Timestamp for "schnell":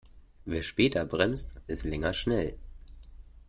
2.15-2.57